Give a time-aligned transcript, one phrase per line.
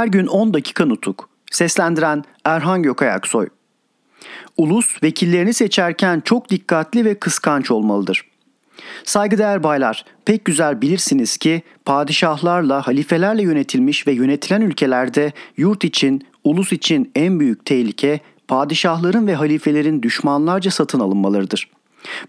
[0.00, 1.28] Her gün 10 dakika nutuk.
[1.50, 3.48] Seslendiren Erhan Gökayaksoy.
[4.56, 8.26] Ulus vekillerini seçerken çok dikkatli ve kıskanç olmalıdır.
[9.04, 16.72] Saygıdeğer baylar, pek güzel bilirsiniz ki padişahlarla, halifelerle yönetilmiş ve yönetilen ülkelerde yurt için, ulus
[16.72, 21.70] için en büyük tehlike padişahların ve halifelerin düşmanlarca satın alınmalarıdır.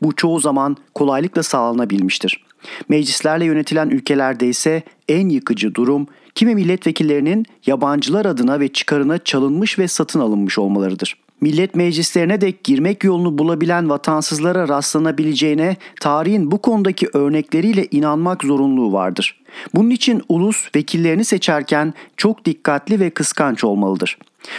[0.02, 2.46] Bu çoğu zaman kolaylıkla sağlanabilmiştir.
[2.90, 9.88] Meclislerle yönetilen ülkelerde ise en yıkıcı durum kimi milletvekillerinin yabancılar adına ve çıkarına çalınmış ve
[9.88, 11.18] satın alınmış olmalarıdır.
[11.42, 19.42] Millet meclislerine dek girmek yolunu bulabilen vatansızlara rastlanabileceğine tarihin bu konudaki örnekleriyle inanmak zorunluluğu vardır.
[19.76, 24.18] Bunun için ulus vekillerini seçerken çok dikkatli ve kıskanç olmalıdır.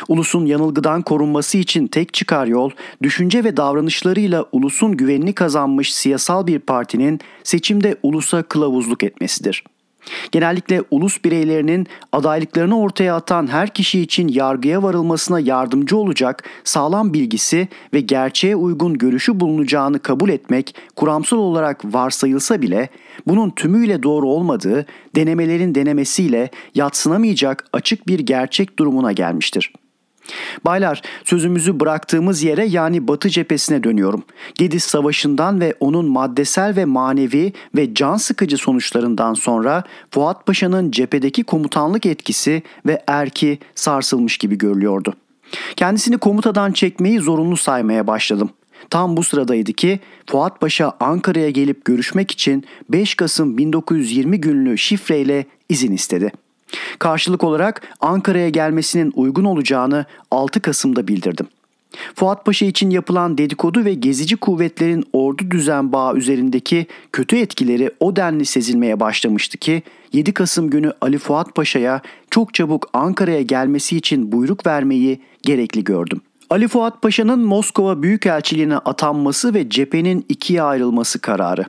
[0.08, 2.70] Ulusun yanılgıdan korunması için tek çıkar yol,
[3.02, 9.64] düşünce ve davranışlarıyla ulusun güvenini kazanmış siyasal bir partinin seçimde ulusa kılavuzluk etmesidir.
[10.32, 17.68] Genellikle ulus bireylerinin adaylıklarını ortaya atan her kişi için yargıya varılmasına yardımcı olacak sağlam bilgisi
[17.94, 22.88] ve gerçeğe uygun görüşü bulunacağını kabul etmek kuramsal olarak varsayılsa bile
[23.26, 24.86] bunun tümüyle doğru olmadığı
[25.16, 29.72] denemelerin denemesiyle yatsınamayacak açık bir gerçek durumuna gelmiştir.
[30.64, 34.24] Baylar sözümüzü bıraktığımız yere yani Batı cephesine dönüyorum.
[34.54, 41.44] Gediz Savaşı'ndan ve onun maddesel ve manevi ve can sıkıcı sonuçlarından sonra Fuat Paşa'nın cephedeki
[41.44, 45.14] komutanlık etkisi ve erki sarsılmış gibi görülüyordu.
[45.76, 48.50] Kendisini komutadan çekmeyi zorunlu saymaya başladım.
[48.90, 55.46] Tam bu sıradaydı ki Fuat Paşa Ankara'ya gelip görüşmek için 5 Kasım 1920 günlü şifreyle
[55.68, 56.32] izin istedi.
[56.98, 61.46] Karşılık olarak Ankara'ya gelmesinin uygun olacağını 6 Kasım'da bildirdim.
[62.14, 68.16] Fuat Paşa için yapılan dedikodu ve gezici kuvvetlerin ordu düzen bağı üzerindeki kötü etkileri o
[68.16, 69.82] denli sezilmeye başlamıştı ki
[70.12, 72.00] 7 Kasım günü Ali Fuat Paşa'ya
[72.30, 76.20] çok çabuk Ankara'ya gelmesi için buyruk vermeyi gerekli gördüm.
[76.50, 81.64] Ali Fuat Paşa'nın Moskova Büyükelçiliğine atanması ve cephenin ikiye ayrılması kararı.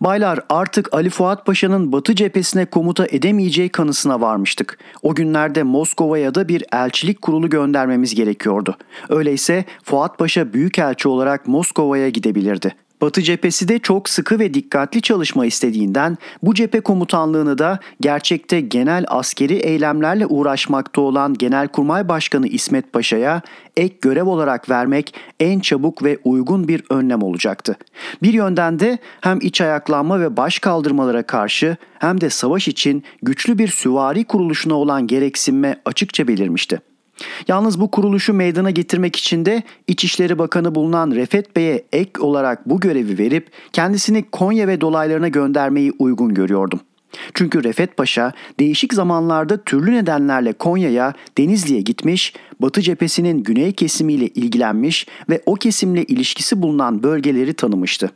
[0.00, 4.78] Baylar artık Ali Fuat Paşa'nın Batı cephesine komuta edemeyeceği kanısına varmıştık.
[5.02, 8.76] O günlerde Moskova'ya da bir elçilik kurulu göndermemiz gerekiyordu.
[9.08, 12.74] Öyleyse Fuat Paşa büyükelçi olarak Moskova'ya gidebilirdi.
[13.00, 19.04] Batı cephesi de çok sıkı ve dikkatli çalışma istediğinden bu cephe komutanlığını da gerçekte genel
[19.08, 23.42] askeri eylemlerle uğraşmakta olan Genelkurmay Başkanı İsmet Paşa'ya
[23.76, 27.76] ek görev olarak vermek en çabuk ve uygun bir önlem olacaktı.
[28.22, 33.58] Bir yönden de hem iç ayaklanma ve baş kaldırmalara karşı hem de savaş için güçlü
[33.58, 36.89] bir süvari kuruluşuna olan gereksinme açıkça belirmişti.
[37.48, 42.80] Yalnız bu kuruluşu meydana getirmek için de İçişleri Bakanı bulunan Refet Bey'e ek olarak bu
[42.80, 46.80] görevi verip kendisini Konya ve dolaylarına göndermeyi uygun görüyordum.
[47.34, 55.06] Çünkü Refet Paşa değişik zamanlarda türlü nedenlerle Konya'ya, Denizli'ye gitmiş, Batı cephesinin güney kesimiyle ilgilenmiş
[55.30, 58.10] ve o kesimle ilişkisi bulunan bölgeleri tanımıştı.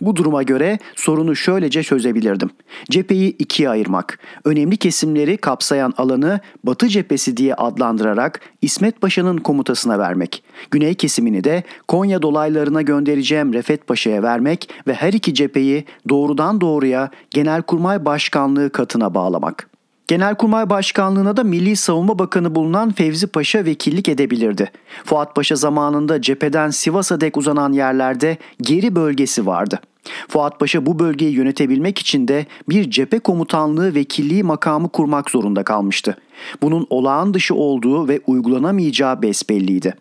[0.00, 2.50] Bu duruma göre sorunu şöylece çözebilirdim.
[2.90, 10.42] Cepheyi ikiye ayırmak, önemli kesimleri kapsayan alanı Batı cephesi diye adlandırarak İsmet Paşa'nın komutasına vermek,
[10.70, 17.10] güney kesimini de Konya dolaylarına göndereceğim Refet Paşa'ya vermek ve her iki cepheyi doğrudan doğruya
[17.30, 19.75] Genelkurmay Başkanlığı katına bağlamak.
[20.08, 24.70] Genelkurmay Başkanlığı'na da Milli Savunma Bakanı bulunan Fevzi Paşa vekillik edebilirdi.
[25.04, 29.80] Fuat Paşa zamanında cepheden Sivas'a dek uzanan yerlerde geri bölgesi vardı.
[30.28, 36.16] Fuat Paşa bu bölgeyi yönetebilmek için de bir cephe komutanlığı vekilliği makamı kurmak zorunda kalmıştı.
[36.62, 39.94] Bunun olağan dışı olduğu ve uygulanamayacağı besbelliydi.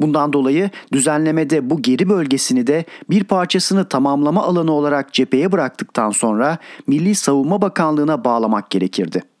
[0.00, 6.58] Bundan dolayı düzenlemede bu geri bölgesini de bir parçasını tamamlama alanı olarak cepheye bıraktıktan sonra
[6.86, 9.33] Milli Savunma Bakanlığı'na bağlamak gerekirdi.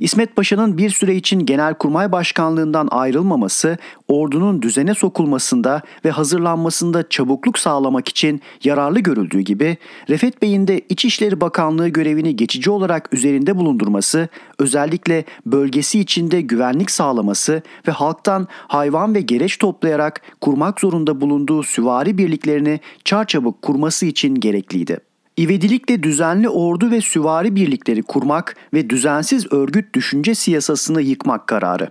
[0.00, 3.78] İsmet Paşa'nın bir süre için Genelkurmay Başkanlığından ayrılmaması,
[4.08, 9.76] ordunun düzene sokulmasında ve hazırlanmasında çabukluk sağlamak için yararlı görüldüğü gibi,
[10.08, 14.28] Refet Bey'in de İçişleri Bakanlığı görevini geçici olarak üzerinde bulundurması,
[14.58, 22.18] özellikle bölgesi içinde güvenlik sağlaması ve halktan hayvan ve gereç toplayarak kurmak zorunda bulunduğu süvari
[22.18, 25.13] birliklerini çarçabuk kurması için gerekliydi.
[25.36, 31.90] İvedilikle düzenli ordu ve süvari birlikleri kurmak ve düzensiz örgüt düşünce siyasasını yıkmak kararı.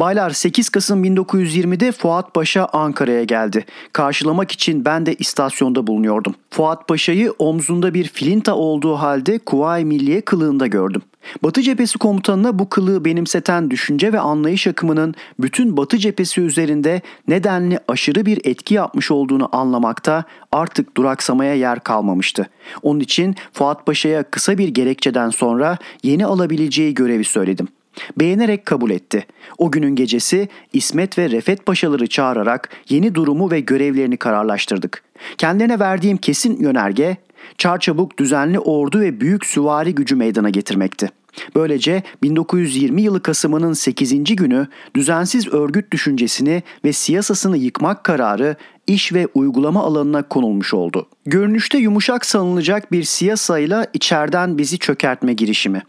[0.00, 3.64] Baylar 8 Kasım 1920'de Fuat Paşa Ankara'ya geldi.
[3.92, 6.34] Karşılamak için ben de istasyonda bulunuyordum.
[6.50, 11.02] Fuat Paşa'yı omzunda bir filinta olduğu halde Kuvayi Milliye kılığında gördüm.
[11.42, 17.78] Batı cephesi komutanına bu kılığı benimseten düşünce ve anlayış akımının bütün Batı cephesi üzerinde nedenli
[17.88, 22.50] aşırı bir etki yapmış olduğunu anlamakta artık duraksamaya yer kalmamıştı.
[22.82, 27.68] Onun için Fuat Paşa'ya kısa bir gerekçeden sonra yeni alabileceği görevi söyledim.
[28.16, 29.26] Beğenerek kabul etti.
[29.58, 35.02] O günün gecesi İsmet ve Refet Paşaları çağırarak yeni durumu ve görevlerini kararlaştırdık.
[35.38, 37.16] Kendilerine verdiğim kesin yönerge
[37.58, 41.08] çarçabuk düzenli ordu ve büyük süvari gücü meydana getirmekti.
[41.54, 44.36] Böylece 1920 yılı Kasım'ının 8.
[44.36, 44.66] günü
[44.96, 48.56] düzensiz örgüt düşüncesini ve siyasasını yıkmak kararı
[48.86, 51.06] iş ve uygulama alanına konulmuş oldu.
[51.26, 55.82] Görünüşte yumuşak sanılacak bir siyasayla içeriden bizi çökertme girişimi.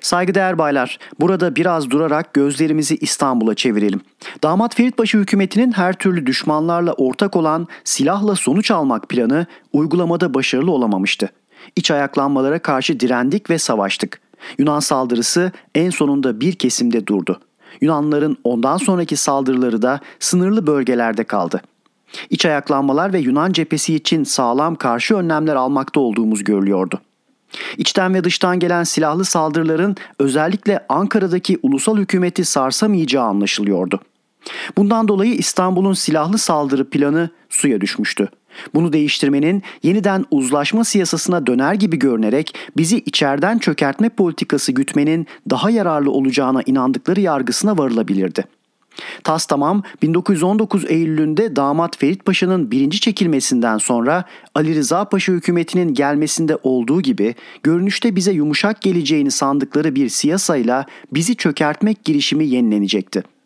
[0.00, 4.00] Saygıdeğer baylar, burada biraz durarak gözlerimizi İstanbul'a çevirelim.
[4.42, 11.28] Damat Feritpaşa hükümetinin her türlü düşmanlarla ortak olan silahla sonuç almak planı uygulamada başarılı olamamıştı.
[11.76, 14.20] İç ayaklanmalara karşı direndik ve savaştık.
[14.58, 17.40] Yunan saldırısı en sonunda bir kesimde durdu.
[17.80, 21.62] Yunanların ondan sonraki saldırıları da sınırlı bölgelerde kaldı.
[22.30, 27.00] İç ayaklanmalar ve Yunan cephesi için sağlam karşı önlemler almakta olduğumuz görülüyordu.
[27.78, 34.00] İçten ve dıştan gelen silahlı saldırıların özellikle Ankara'daki ulusal hükümeti sarsamayacağı anlaşılıyordu.
[34.76, 38.28] Bundan dolayı İstanbul'un silahlı saldırı planı suya düşmüştü.
[38.74, 46.10] Bunu değiştirmenin yeniden uzlaşma siyasasına döner gibi görünerek bizi içeriden çökertme politikası gütmenin daha yararlı
[46.10, 48.44] olacağına inandıkları yargısına varılabilirdi.
[49.24, 54.24] Tas tamam 1919 Eylül'ünde damat Ferit Paşa'nın birinci çekilmesinden sonra
[54.54, 61.36] Ali Rıza Paşa hükümetinin gelmesinde olduğu gibi görünüşte bize yumuşak geleceğini sandıkları bir siyasayla bizi
[61.36, 63.37] çökertmek girişimi yenilenecekti.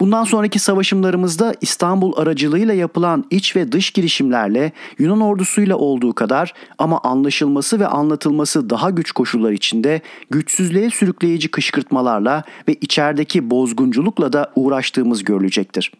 [0.00, 7.00] Bundan sonraki savaşımlarımızda İstanbul aracılığıyla yapılan iç ve dış girişimlerle Yunan ordusuyla olduğu kadar ama
[7.02, 10.00] anlaşılması ve anlatılması daha güç koşullar içinde
[10.30, 15.92] güçsüzlüğe sürükleyici kışkırtmalarla ve içerideki bozgunculukla da uğraştığımız görülecektir.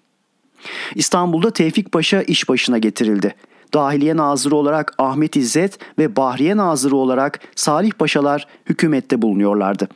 [0.94, 3.34] İstanbul'da Tevfik Paşa iş başına getirildi.
[3.75, 9.88] Dahiliye Nazırı olarak Ahmet İzzet ve Bahriye Nazırı olarak Salih Paşalar hükümette bulunuyorlardı.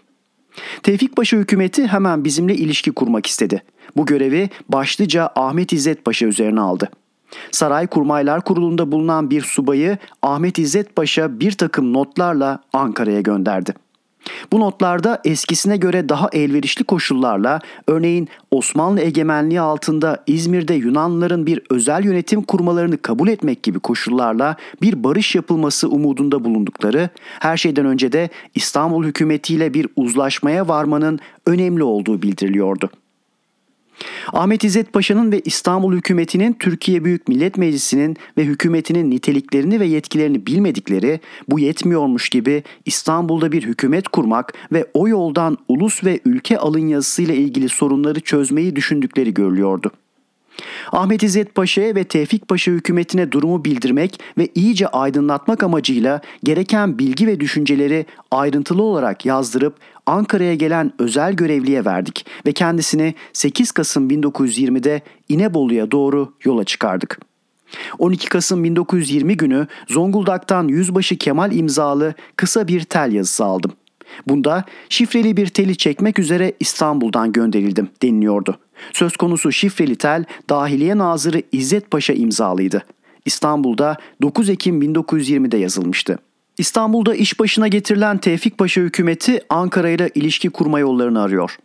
[0.82, 3.62] Tevfik Paşa hükümeti hemen bizimle ilişki kurmak istedi.
[3.96, 6.90] Bu görevi başlıca Ahmet İzzet Paşa üzerine aldı.
[7.50, 13.74] Saray Kurmaylar Kurulu'nda bulunan bir subayı Ahmet İzzet Paşa bir takım notlarla Ankara'ya gönderdi.
[14.52, 22.04] Bu notlarda eskisine göre daha elverişli koşullarla örneğin Osmanlı egemenliği altında İzmir'de Yunanlıların bir özel
[22.04, 27.08] yönetim kurmalarını kabul etmek gibi koşullarla bir barış yapılması umudunda bulundukları,
[27.40, 32.90] her şeyden önce de İstanbul hükümetiyle bir uzlaşmaya varmanın önemli olduğu bildiriliyordu.
[34.32, 40.46] Ahmet İzzet Paşa'nın ve İstanbul hükümetinin Türkiye Büyük Millet Meclisi'nin ve hükümetinin niteliklerini ve yetkilerini
[40.46, 46.88] bilmedikleri, bu yetmiyormuş gibi İstanbul'da bir hükümet kurmak ve o yoldan ulus ve ülke alın
[46.88, 49.92] yazısıyla ilgili sorunları çözmeyi düşündükleri görülüyordu.
[50.93, 57.26] Ahmet İzzet Paşa'ya ve Tevfik Paşa hükümetine durumu bildirmek ve iyice aydınlatmak amacıyla gereken bilgi
[57.26, 59.75] ve düşünceleri ayrıntılı olarak yazdırıp
[60.06, 67.20] Ankara'ya gelen özel görevliye verdik ve kendisini 8 Kasım 1920'de İnebolu'ya doğru yola çıkardık.
[67.99, 73.73] 12 Kasım 1920 günü Zonguldak'tan Yüzbaşı Kemal imzalı kısa bir tel yazısı aldım.
[74.26, 78.58] Bunda şifreli bir teli çekmek üzere İstanbul'dan gönderildim deniliyordu.
[78.92, 82.82] Söz konusu şifreli tel Dahiliye Nazırı İzzet Paşa imzalıydı.
[83.24, 86.18] İstanbul'da 9 Ekim 1920'de yazılmıştı.
[86.58, 91.56] İstanbul'da iş başına getirilen Tevfik Paşa hükümeti Ankara ile ilişki kurma yollarını arıyor.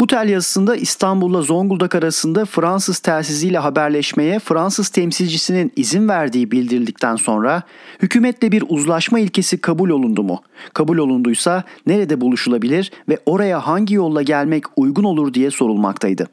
[0.00, 7.62] Bu tel yazısında İstanbul'la Zonguldak arasında Fransız telsiziyle haberleşmeye Fransız temsilcisinin izin verdiği bildirildikten sonra
[8.02, 10.42] hükümetle bir uzlaşma ilkesi kabul olundu mu?
[10.74, 16.28] Kabul olunduysa nerede buluşulabilir ve oraya hangi yolla gelmek uygun olur diye sorulmaktaydı.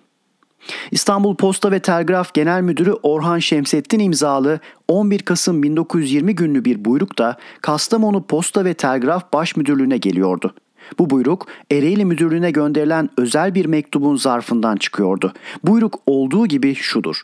[0.91, 7.17] İstanbul Posta ve Telgraf Genel Müdürü Orhan Şemsettin imzalı 11 Kasım 1920 günlü bir buyruk
[7.17, 10.53] da Kastamonu Posta ve Telgraf Baş Müdürlüğü'ne geliyordu.
[10.99, 15.33] Bu buyruk Ereğli Müdürlüğü'ne gönderilen özel bir mektubun zarfından çıkıyordu.
[15.63, 17.21] Buyruk olduğu gibi şudur.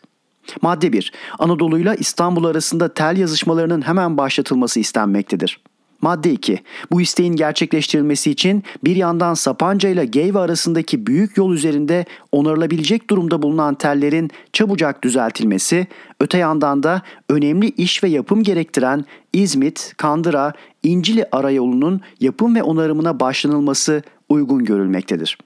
[0.62, 1.12] Madde 1.
[1.40, 5.60] Anadolu ile İstanbul arasında tel yazışmalarının hemen başlatılması istenmektedir.
[6.02, 6.60] Madde 2.
[6.92, 13.42] Bu isteğin gerçekleştirilmesi için bir yandan Sapanca ile Geyve arasındaki büyük yol üzerinde onarılabilecek durumda
[13.42, 15.88] bulunan tellerin çabucak düzeltilmesi,
[16.20, 23.20] öte yandan da önemli iş ve yapım gerektiren İzmit, Kandıra, İncili arayolunun yapım ve onarımına
[23.20, 25.38] başlanılması uygun görülmektedir.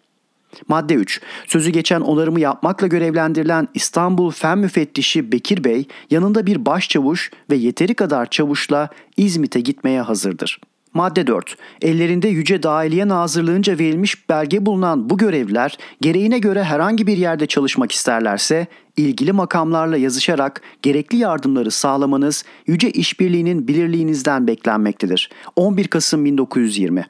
[0.68, 1.22] Madde 3.
[1.48, 7.94] Sözü geçen onarımı yapmakla görevlendirilen İstanbul Fen Müfettişi Bekir Bey yanında bir başçavuş ve yeteri
[7.94, 10.60] kadar çavuşla İzmit'e gitmeye hazırdır.
[10.94, 11.58] Madde 4.
[11.82, 17.92] Ellerinde Yüce Dahiliye Nazırlığınca verilmiş belge bulunan bu görevliler gereğine göre herhangi bir yerde çalışmak
[17.92, 18.68] isterlerse
[18.98, 25.30] ilgili makamlarla yazışarak gerekli yardımları sağlamanız Yüce İşbirliği'nin bilirliğinizden beklenmektedir.
[25.56, 27.06] 11 Kasım 1920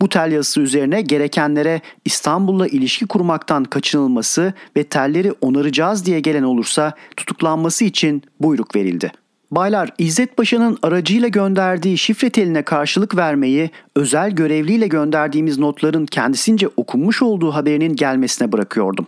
[0.00, 6.92] Bu tel yazısı üzerine gerekenlere İstanbul'la ilişki kurmaktan kaçınılması ve telleri onaracağız diye gelen olursa
[7.16, 9.12] tutuklanması için buyruk verildi.
[9.50, 17.22] Baylar İzzet Paşa'nın aracıyla gönderdiği şifre teline karşılık vermeyi özel görevliyle gönderdiğimiz notların kendisince okunmuş
[17.22, 19.06] olduğu haberinin gelmesine bırakıyordum.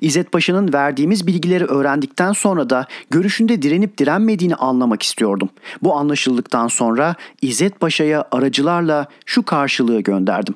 [0.00, 5.48] İzzet Paşa'nın verdiğimiz bilgileri öğrendikten sonra da görüşünde direnip direnmediğini anlamak istiyordum.
[5.82, 10.54] Bu anlaşıldıktan sonra İzzet Paşa'ya aracılarla şu karşılığı gönderdim.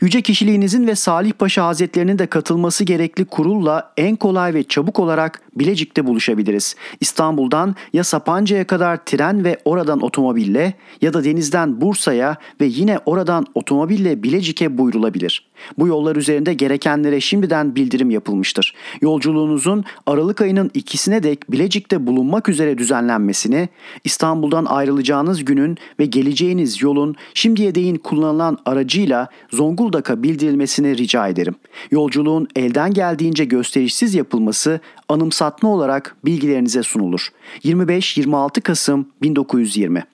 [0.00, 5.40] Yüce kişiliğinizin ve Salih Paşa Hazretlerinin de katılması gerekli kurulla en kolay ve çabuk olarak
[5.56, 6.76] Bilecik'te buluşabiliriz.
[7.00, 13.46] İstanbul'dan ya Sapanca'ya kadar tren ve oradan otomobille ya da denizden Bursa'ya ve yine oradan
[13.54, 15.46] otomobille Bilecik'e buyrulabilir.
[15.78, 18.74] Bu yollar üzerinde gerekenlere şimdiden bildirim yapılmıştır.
[19.00, 23.68] Yolculuğunuzun Aralık ayının ikisine dek Bilecik'te bulunmak üzere düzenlenmesini,
[24.04, 31.54] İstanbul'dan ayrılacağınız günün ve geleceğiniz yolun şimdiye değin kullanılan aracıyla Zonguldak'a bildirilmesini rica ederim.
[31.90, 37.28] Yolculuğun elden geldiğince gösterişsiz yapılması anımsatma olarak bilgilerinize sunulur.
[37.64, 40.04] 25-26 Kasım 1920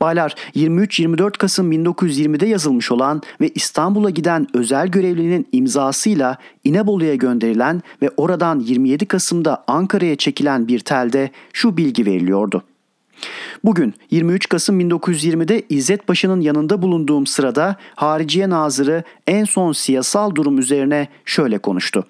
[0.00, 8.10] Baylar 23-24 Kasım 1920'de yazılmış olan ve İstanbul'a giden özel görevlinin imzasıyla İnebolu'ya gönderilen ve
[8.16, 12.62] oradan 27 Kasım'da Ankara'ya çekilen bir telde şu bilgi veriliyordu.
[13.64, 20.58] Bugün 23 Kasım 1920'de İzzet Paşa'nın yanında bulunduğum sırada Hariciye Nazırı en son siyasal durum
[20.58, 22.06] üzerine şöyle konuştu.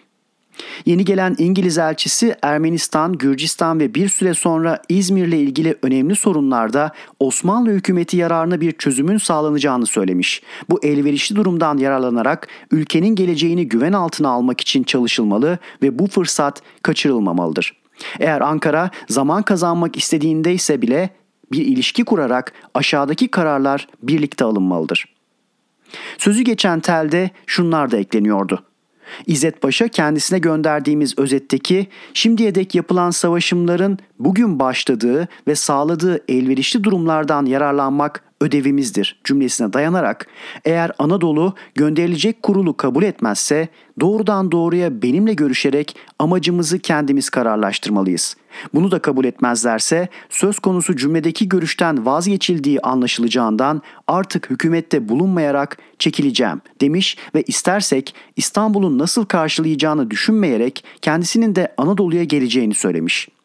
[0.86, 7.70] Yeni gelen İngiliz elçisi Ermenistan, Gürcistan ve bir süre sonra İzmir'le ilgili önemli sorunlarda Osmanlı
[7.70, 10.42] hükümeti yararına bir çözümün sağlanacağını söylemiş.
[10.70, 17.79] Bu elverişli durumdan yararlanarak ülkenin geleceğini güven altına almak için çalışılmalı ve bu fırsat kaçırılmamalıdır.
[18.20, 21.10] Eğer Ankara zaman kazanmak istediğinde ise bile
[21.52, 25.04] bir ilişki kurarak aşağıdaki kararlar birlikte alınmalıdır.
[26.18, 28.64] Sözü geçen telde şunlar da ekleniyordu.
[29.26, 37.46] İzzet Paşa kendisine gönderdiğimiz özetteki şimdiye dek yapılan savaşımların bugün başladığı ve sağladığı elverişli durumlardan
[37.46, 40.26] yararlanmak ödevimizdir cümlesine dayanarak
[40.64, 43.68] eğer Anadolu gönderilecek kurulu kabul etmezse
[44.00, 48.36] doğrudan doğruya benimle görüşerek amacımızı kendimiz kararlaştırmalıyız.
[48.74, 57.16] Bunu da kabul etmezlerse söz konusu cümledeki görüşten vazgeçildiği anlaşılacağından artık hükümette bulunmayarak çekileceğim demiş
[57.34, 63.39] ve istersek İstanbul'un nasıl karşılayacağını düşünmeyerek kendisinin de Anadolu'ya geleceğini söylemiş.''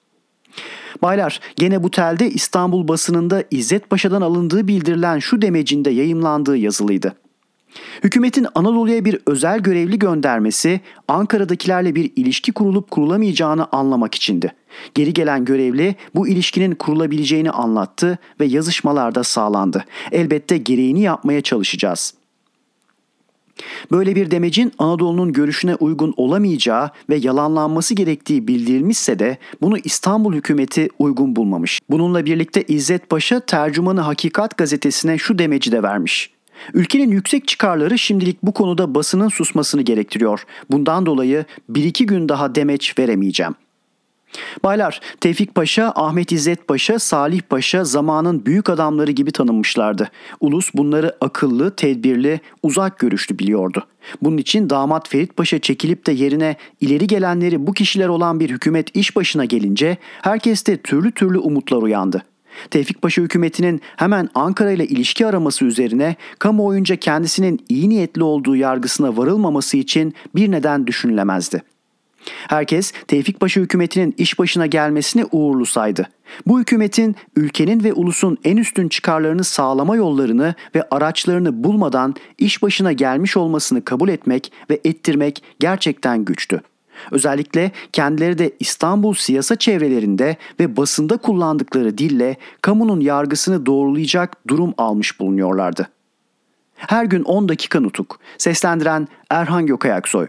[1.02, 7.16] Baylar gene bu telde İstanbul basınında İzzet Paşa'dan alındığı bildirilen şu demecinde yayımlandığı yazılıydı.
[8.04, 14.54] Hükümetin Anadolu'ya bir özel görevli göndermesi Ankara'dakilerle bir ilişki kurulup kurulamayacağını anlamak içindi.
[14.94, 19.86] Geri gelen görevli bu ilişkinin kurulabileceğini anlattı ve yazışmalarda sağlandı.
[20.12, 22.25] Elbette gereğini yapmaya çalışacağız.''
[23.92, 30.90] Böyle bir demecin Anadolu'nun görüşüne uygun olamayacağı ve yalanlanması gerektiği bildirilmişse de bunu İstanbul hükümeti
[31.00, 31.80] uygun bulmamış.
[31.90, 36.36] Bununla birlikte İzzet Paşa tercümanı Hakikat gazetesine şu demeci de vermiş.
[36.74, 40.44] Ülkenin yüksek çıkarları şimdilik bu konuda basının susmasını gerektiriyor.
[40.72, 43.56] Bundan dolayı bir iki gün daha demeç veremeyeceğim.
[44.64, 50.12] Baylar, Tevfik Paşa, Ahmet İzzet Paşa, Salih Paşa zamanın büyük adamları gibi tanınmışlardı.
[50.40, 53.88] Ulus bunları akıllı, tedbirli, uzak görüşlü biliyordu.
[54.22, 58.96] Bunun için damat Ferit Paşa çekilip de yerine ileri gelenleri bu kişiler olan bir hükümet
[58.96, 62.24] iş başına gelince herkeste türlü türlü umutlar uyandı.
[62.72, 69.18] Tevfik Paşa hükümetinin hemen Ankara ile ilişki araması üzerine kamuoyunca kendisinin iyi niyetli olduğu yargısına
[69.18, 71.75] varılmaması için bir neden düşünülemezdi.
[72.50, 76.10] Herkes Tevfik Paşa hükümetinin iş başına gelmesini uğurlu saydı.
[76.46, 82.92] Bu hükümetin ülkenin ve ulusun en üstün çıkarlarını sağlama yollarını ve araçlarını bulmadan iş başına
[82.92, 86.62] gelmiş olmasını kabul etmek ve ettirmek gerçekten güçtü.
[87.12, 95.20] Özellikle kendileri de İstanbul siyasa çevrelerinde ve basında kullandıkları dille kamunun yargısını doğrulayacak durum almış
[95.20, 95.88] bulunuyorlardı.
[96.76, 98.20] Her gün 10 dakika nutuk.
[98.38, 100.28] Seslendiren Erhan Gökayaksoy.